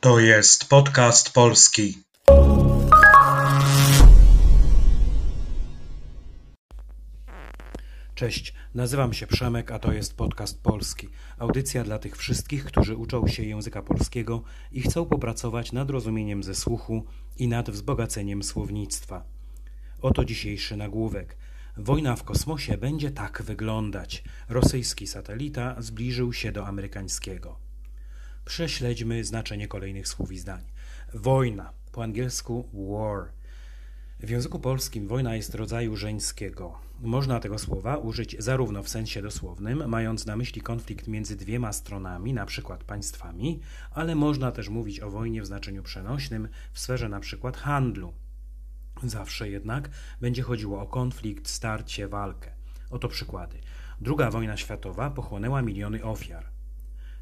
To 0.00 0.20
jest 0.20 0.68
podcast 0.68 1.32
polski. 1.32 1.98
Cześć, 8.14 8.54
nazywam 8.74 9.12
się 9.12 9.26
Przemek, 9.26 9.70
a 9.70 9.78
to 9.78 9.92
jest 9.92 10.16
podcast 10.16 10.62
polski. 10.62 11.08
Audycja 11.38 11.84
dla 11.84 11.98
tych 11.98 12.16
wszystkich, 12.16 12.64
którzy 12.64 12.96
uczą 12.96 13.28
się 13.28 13.42
języka 13.42 13.82
polskiego 13.82 14.42
i 14.72 14.82
chcą 14.82 15.06
popracować 15.06 15.72
nad 15.72 15.90
rozumieniem 15.90 16.42
ze 16.42 16.54
słuchu 16.54 17.04
i 17.38 17.48
nad 17.48 17.70
wzbogaceniem 17.70 18.42
słownictwa. 18.42 19.24
Oto 20.02 20.24
dzisiejszy 20.24 20.76
nagłówek. 20.76 21.36
Wojna 21.76 22.16
w 22.16 22.24
kosmosie 22.24 22.78
będzie 22.78 23.10
tak 23.10 23.42
wyglądać. 23.42 24.24
Rosyjski 24.48 25.06
satelita 25.06 25.76
zbliżył 25.78 26.32
się 26.32 26.52
do 26.52 26.66
amerykańskiego. 26.66 27.69
Prześledźmy 28.44 29.24
znaczenie 29.24 29.68
kolejnych 29.68 30.08
słów 30.08 30.32
i 30.32 30.38
zdań. 30.38 30.64
Wojna, 31.14 31.72
po 31.92 32.02
angielsku 32.02 32.68
war. 32.72 33.32
W 34.20 34.30
języku 34.30 34.60
polskim 34.60 35.08
wojna 35.08 35.36
jest 35.36 35.54
rodzaju 35.54 35.96
żeńskiego. 35.96 36.78
Można 37.00 37.40
tego 37.40 37.58
słowa 37.58 37.96
użyć 37.96 38.36
zarówno 38.38 38.82
w 38.82 38.88
sensie 38.88 39.22
dosłownym, 39.22 39.88
mając 39.88 40.26
na 40.26 40.36
myśli 40.36 40.60
konflikt 40.60 41.08
między 41.08 41.36
dwiema 41.36 41.72
stronami, 41.72 42.32
na 42.32 42.46
przykład 42.46 42.84
państwami, 42.84 43.60
ale 43.90 44.14
można 44.14 44.52
też 44.52 44.68
mówić 44.68 45.00
o 45.00 45.10
wojnie 45.10 45.42
w 45.42 45.46
znaczeniu 45.46 45.82
przenośnym 45.82 46.48
w 46.72 46.80
sferze 46.80 47.08
na 47.08 47.20
przykład 47.20 47.56
handlu. 47.56 48.12
Zawsze 49.02 49.48
jednak 49.48 49.90
będzie 50.20 50.42
chodziło 50.42 50.80
o 50.80 50.86
konflikt, 50.86 51.48
starcie, 51.48 52.08
walkę. 52.08 52.50
Oto 52.90 53.08
przykłady. 53.08 53.60
Druga 54.00 54.30
wojna 54.30 54.56
światowa 54.56 55.10
pochłonęła 55.10 55.62
miliony 55.62 56.04
ofiar. 56.04 56.59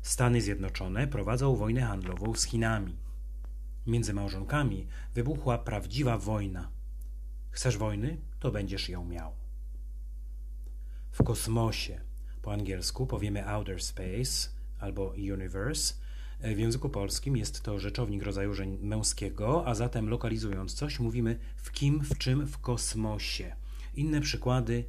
Stany 0.02 0.40
Zjednoczone 0.40 1.06
prowadzą 1.06 1.56
wojnę 1.56 1.80
handlową 1.80 2.34
z 2.34 2.44
Chinami. 2.44 2.96
Między 3.86 4.14
małżonkami 4.14 4.86
wybuchła 5.14 5.58
prawdziwa 5.58 6.18
wojna. 6.18 6.70
Chcesz 7.50 7.78
wojny? 7.78 8.16
To 8.40 8.50
będziesz 8.50 8.88
ją 8.88 9.04
miał. 9.04 9.32
W 11.12 11.22
kosmosie, 11.22 12.00
po 12.42 12.52
angielsku 12.52 13.06
powiemy 13.06 13.48
outer 13.48 13.82
space 13.82 14.48
albo 14.78 15.14
universe. 15.34 15.94
W 16.40 16.58
języku 16.58 16.88
polskim 16.88 17.36
jest 17.36 17.62
to 17.62 17.78
rzeczownik 17.78 18.22
rodzaju 18.22 18.54
męskiego, 18.80 19.66
a 19.66 19.74
zatem 19.74 20.08
lokalizując 20.08 20.74
coś 20.74 21.00
mówimy 21.00 21.38
w 21.56 21.72
kim, 21.72 22.00
w 22.04 22.18
czym, 22.18 22.46
w 22.46 22.58
kosmosie. 22.58 23.56
Inne 23.94 24.20
przykłady. 24.20 24.84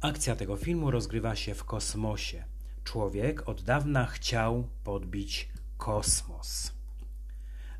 Akcja 0.00 0.36
tego 0.36 0.56
filmu 0.56 0.90
rozgrywa 0.90 1.36
się 1.36 1.54
w 1.54 1.64
kosmosie. 1.64 2.44
Człowiek 2.88 3.48
od 3.48 3.62
dawna 3.62 4.06
chciał 4.06 4.68
podbić 4.84 5.48
kosmos. 5.76 6.72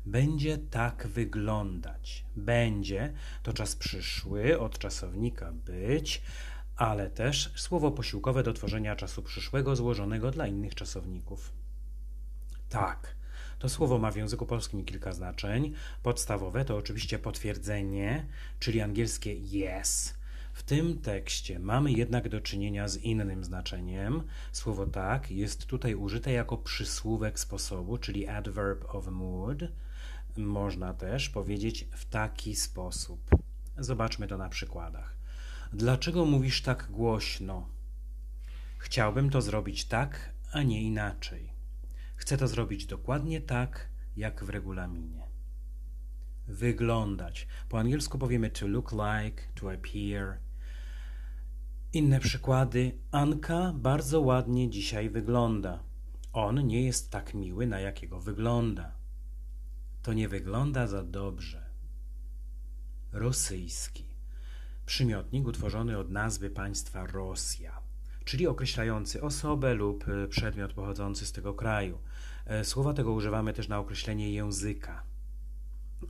Będzie 0.05 0.57
tak 0.57 1.07
wyglądać. 1.07 2.25
Będzie 2.35 3.13
to 3.43 3.53
czas 3.53 3.75
przyszły 3.75 4.59
od 4.59 4.79
czasownika 4.79 5.51
być, 5.51 6.21
ale 6.75 7.09
też 7.09 7.53
słowo 7.55 7.91
posiłkowe 7.91 8.43
do 8.43 8.53
tworzenia 8.53 8.95
czasu 8.95 9.23
przyszłego 9.23 9.75
złożonego 9.75 10.31
dla 10.31 10.47
innych 10.47 10.75
czasowników. 10.75 11.53
Tak. 12.69 13.15
To 13.59 13.69
słowo 13.69 13.97
ma 13.97 14.11
w 14.11 14.15
języku 14.15 14.45
polskim 14.45 14.85
kilka 14.85 15.13
znaczeń. 15.13 15.73
Podstawowe 16.03 16.65
to 16.65 16.77
oczywiście 16.77 17.19
potwierdzenie, 17.19 18.25
czyli 18.59 18.81
angielskie 18.81 19.31
yes, 19.33 20.18
w 20.59 20.63
tym 20.63 21.01
tekście 21.01 21.59
mamy 21.59 21.91
jednak 21.91 22.29
do 22.29 22.41
czynienia 22.41 22.87
z 22.87 22.97
innym 22.97 23.43
znaczeniem. 23.43 24.23
Słowo 24.51 24.85
tak 24.85 25.31
jest 25.31 25.65
tutaj 25.65 25.95
użyte 25.95 26.31
jako 26.31 26.57
przysłówek 26.57 27.39
sposobu, 27.39 27.97
czyli 27.97 28.27
adverb 28.27 28.85
of 28.95 29.07
mood. 29.07 29.59
Można 30.37 30.93
też 30.93 31.29
powiedzieć 31.29 31.87
w 31.91 32.05
taki 32.05 32.55
sposób. 32.55 33.29
Zobaczmy 33.77 34.27
to 34.27 34.37
na 34.37 34.49
przykładach. 34.49 35.15
Dlaczego 35.73 36.25
mówisz 36.25 36.61
tak 36.61 36.87
głośno? 36.91 37.69
Chciałbym 38.77 39.29
to 39.29 39.41
zrobić 39.41 39.85
tak, 39.85 40.33
a 40.51 40.63
nie 40.63 40.81
inaczej. 40.81 41.53
Chcę 42.15 42.37
to 42.37 42.47
zrobić 42.47 42.85
dokładnie 42.85 43.41
tak, 43.41 43.89
jak 44.17 44.43
w 44.43 44.49
regulaminie. 44.49 45.27
Wyglądać. 46.47 47.47
Po 47.69 47.79
angielsku 47.79 48.17
powiemy 48.17 48.49
to 48.49 48.67
look 48.67 48.91
like, 48.91 49.43
to 49.55 49.71
appear, 49.71 50.48
inne 51.93 52.19
przykłady. 52.19 52.91
Anka 53.11 53.73
bardzo 53.75 54.21
ładnie 54.21 54.69
dzisiaj 54.69 55.09
wygląda. 55.09 55.83
On 56.33 56.67
nie 56.67 56.85
jest 56.85 57.11
tak 57.11 57.33
miły, 57.33 57.67
na 57.67 57.79
jakiego 57.79 58.19
wygląda. 58.19 58.91
To 60.01 60.13
nie 60.13 60.27
wygląda 60.27 60.87
za 60.87 61.03
dobrze. 61.03 61.65
Rosyjski. 63.11 64.05
Przymiotnik 64.85 65.47
utworzony 65.47 65.97
od 65.97 66.09
nazwy 66.09 66.49
państwa 66.49 67.05
Rosja, 67.05 67.79
czyli 68.25 68.47
określający 68.47 69.21
osobę 69.21 69.73
lub 69.73 70.05
przedmiot 70.29 70.73
pochodzący 70.73 71.25
z 71.25 71.31
tego 71.31 71.53
kraju. 71.53 71.97
E, 72.45 72.65
słowa 72.65 72.93
tego 72.93 73.11
używamy 73.11 73.53
też 73.53 73.67
na 73.67 73.79
określenie 73.79 74.33
języka. 74.33 75.08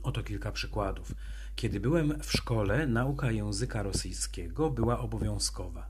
Oto 0.02 0.22
kilka 0.22 0.52
przykładów. 0.52 1.14
Kiedy 1.56 1.80
byłem 1.80 2.20
w 2.22 2.32
szkole, 2.32 2.86
nauka 2.86 3.30
języka 3.30 3.82
rosyjskiego 3.82 4.70
była 4.70 4.98
obowiązkowa. 4.98 5.88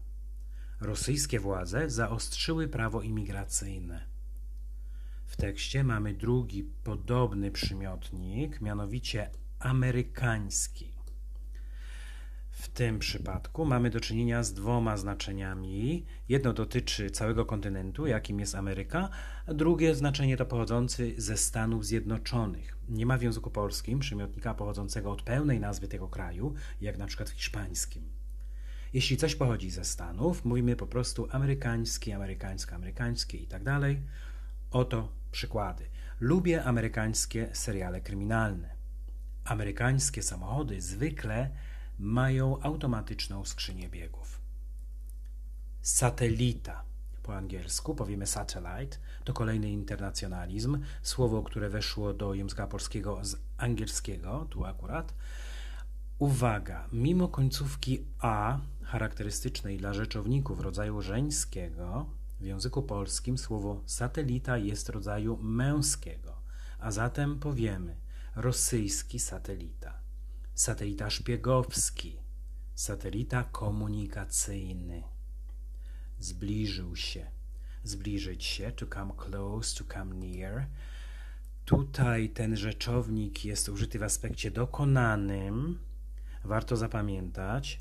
Rosyjskie 0.81 1.41
władze 1.41 1.91
zaostrzyły 1.91 2.69
prawo 2.69 3.03
imigracyjne. 3.03 4.07
W 5.27 5.37
tekście 5.37 5.85
mamy 5.85 6.15
drugi 6.15 6.65
podobny 6.85 7.51
przymiotnik, 7.51 8.61
mianowicie 8.61 9.31
amerykański. 9.59 10.90
W 12.51 12.69
tym 12.69 12.99
przypadku 12.99 13.65
mamy 13.65 13.91
do 13.91 14.01
czynienia 14.01 14.43
z 14.43 14.55
dwoma 14.55 14.97
znaczeniami. 14.97 16.07
Jedno 16.29 16.53
dotyczy 16.53 17.11
całego 17.11 17.47
kontynentu, 17.47 18.07
jakim 18.07 18.41
jest 18.41 18.55
Ameryka, 18.55 19.09
a 19.47 19.55
drugie 19.55 19.95
znaczenie 19.95 20.37
to 20.37 20.47
pochodzący 20.47 21.15
ze 21.17 21.37
Stanów 21.37 21.87
Zjednoczonych. 21.87 22.79
Nie 22.89 23.07
ma 23.07 23.19
w 23.19 23.23
języku 23.23 23.51
polskim 23.51 23.99
przymiotnika 23.99 24.55
pochodzącego 24.55 25.11
od 25.11 25.23
pełnej 25.23 25.61
nazwy 25.61 25.89
tego 25.89 26.09
kraju, 26.09 26.55
jak 26.81 26.99
na 26.99 27.07
przykład 27.07 27.31
w 27.31 27.33
hiszpańskim. 27.33 28.03
Jeśli 28.93 29.17
coś 29.17 29.35
pochodzi 29.35 29.71
ze 29.71 29.85
Stanów, 29.85 30.45
mówimy 30.45 30.77
po 30.77 30.87
prostu 30.87 31.29
amerykański, 31.31 32.13
amerykańsko, 32.13 32.75
amerykańskie 32.75 33.39
i 33.39 33.47
tak 33.47 33.65
dalej. 33.65 34.03
Oto 34.71 35.13
przykłady. 35.33 35.85
Lubię 36.21 36.65
amerykańskie 36.65 37.49
seriale 37.53 38.01
kryminalne. 38.01 38.71
Amerykańskie 39.45 40.23
samochody 40.23 40.81
zwykle 40.81 41.51
mają 42.01 42.63
automatyczną 42.63 43.45
skrzynię 43.45 43.89
biegów. 43.89 44.41
Satelita, 45.83 46.85
po 47.23 47.37
angielsku 47.37 47.95
powiemy 47.95 48.27
satellite, 48.27 48.97
to 49.25 49.33
kolejny 49.33 49.71
internacjonalizm, 49.71 50.79
słowo, 51.03 51.43
które 51.43 51.69
weszło 51.69 52.15
do 52.15 52.35
języka 52.35 52.67
polskiego 52.67 53.25
z 53.25 53.37
angielskiego, 53.57 54.47
tu 54.51 54.65
akurat. 54.65 55.15
Uwaga, 56.19 56.89
mimo 56.93 57.29
końcówki 57.29 58.05
a 58.19 58.59
charakterystycznej 58.83 59.79
dla 59.79 59.95
rzeczowników 59.95 60.61
rodzaju 60.61 61.03
żeńskiego, 61.03 62.07
w 62.41 62.45
języku 62.45 62.83
polskim 62.83 63.39
słowo 63.39 63.83
satelita 63.87 64.59
jest 64.59 64.89
rodzaju 64.89 65.39
męskiego, 65.43 66.37
a 66.79 66.91
zatem 66.91 67.39
powiemy 67.39 67.97
rosyjski 68.37 69.19
satelita 69.19 70.10
satelita 70.61 71.11
szpiegowski, 71.11 72.17
satelita 72.75 73.45
komunikacyjny. 73.45 75.03
Zbliżył 76.19 76.97
się, 76.97 77.31
zbliżyć 77.85 78.45
się, 78.45 78.73
to 78.73 78.87
come 78.87 79.13
close, 79.17 79.79
to 79.79 79.95
come 79.95 80.15
near. 80.15 80.67
Tutaj 81.65 82.29
ten 82.29 82.57
rzeczownik 82.57 83.45
jest 83.45 83.69
użyty 83.69 83.99
w 83.99 84.03
aspekcie 84.03 84.51
dokonanym. 84.51 85.79
Warto 86.45 86.77
zapamiętać, 86.77 87.81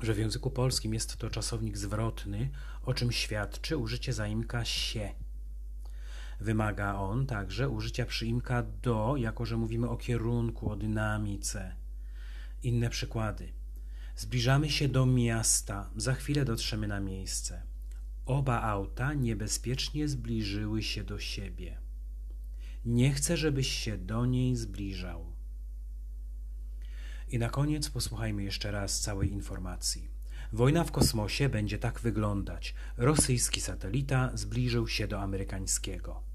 że 0.00 0.14
w 0.14 0.18
języku 0.18 0.50
polskim 0.50 0.94
jest 0.94 1.16
to 1.16 1.30
czasownik 1.30 1.78
zwrotny, 1.78 2.50
o 2.82 2.94
czym 2.94 3.12
świadczy 3.12 3.76
użycie 3.76 4.12
zaimka 4.12 4.64
się. 4.64 5.14
Wymaga 6.40 6.94
on 6.94 7.26
także 7.26 7.68
użycia 7.68 8.06
przyimka 8.06 8.62
do, 8.62 9.16
jako 9.16 9.46
że 9.46 9.56
mówimy 9.56 9.88
o 9.88 9.96
kierunku, 9.96 10.70
o 10.70 10.76
dynamice. 10.76 11.81
Inne 12.62 12.90
przykłady. 12.90 13.52
Zbliżamy 14.16 14.70
się 14.70 14.88
do 14.88 15.06
miasta, 15.06 15.90
za 15.96 16.14
chwilę 16.14 16.44
dotrzemy 16.44 16.88
na 16.88 17.00
miejsce. 17.00 17.62
Oba 18.26 18.62
auta 18.62 19.14
niebezpiecznie 19.14 20.08
zbliżyły 20.08 20.82
się 20.82 21.04
do 21.04 21.18
siebie. 21.18 21.78
Nie 22.84 23.12
chcę, 23.12 23.36
żebyś 23.36 23.68
się 23.68 23.98
do 23.98 24.26
niej 24.26 24.56
zbliżał. 24.56 25.32
I 27.28 27.38
na 27.38 27.50
koniec 27.50 27.90
posłuchajmy 27.90 28.42
jeszcze 28.42 28.70
raz 28.70 29.00
całej 29.00 29.32
informacji. 29.32 30.08
Wojna 30.52 30.84
w 30.84 30.92
kosmosie 30.92 31.48
będzie 31.48 31.78
tak 31.78 32.00
wyglądać. 32.00 32.74
Rosyjski 32.96 33.60
satelita 33.60 34.30
zbliżył 34.34 34.88
się 34.88 35.08
do 35.08 35.20
amerykańskiego. 35.20 36.31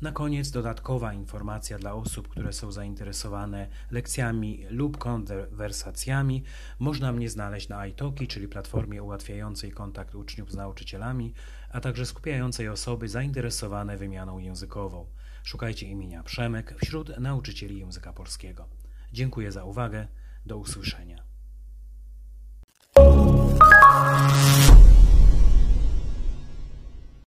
Na 0.00 0.12
koniec 0.12 0.50
dodatkowa 0.50 1.12
informacja 1.12 1.78
dla 1.78 1.94
osób, 1.94 2.28
które 2.28 2.52
są 2.52 2.72
zainteresowane 2.72 3.68
lekcjami 3.90 4.66
lub 4.70 4.98
konwersacjami. 4.98 6.44
Można 6.78 7.12
mnie 7.12 7.30
znaleźć 7.30 7.68
na 7.68 7.86
iTalki, 7.86 8.28
czyli 8.28 8.48
platformie 8.48 9.02
ułatwiającej 9.02 9.72
kontakt 9.72 10.14
uczniów 10.14 10.52
z 10.52 10.56
nauczycielami, 10.56 11.34
a 11.72 11.80
także 11.80 12.06
skupiającej 12.06 12.68
osoby 12.68 13.08
zainteresowane 13.08 13.96
wymianą 13.96 14.38
językową. 14.38 15.06
Szukajcie 15.42 15.86
imienia 15.86 16.22
Przemek 16.22 16.74
wśród 16.84 17.18
nauczycieli 17.18 17.78
języka 17.78 18.12
polskiego. 18.12 18.68
Dziękuję 19.12 19.52
za 19.52 19.64
uwagę. 19.64 20.08
Do 20.46 20.56
usłyszenia. 20.56 21.24